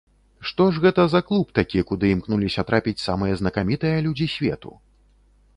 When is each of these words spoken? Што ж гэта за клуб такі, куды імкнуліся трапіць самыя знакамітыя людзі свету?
Што 0.51 0.65
ж 0.77 0.79
гэта 0.85 1.05
за 1.11 1.21
клуб 1.27 1.51
такі, 1.59 1.83
куды 1.91 2.05
імкнуліся 2.15 2.67
трапіць 2.71 2.97
самыя 3.07 3.39
знакамітыя 3.43 4.03
людзі 4.07 4.27
свету? 4.39 4.71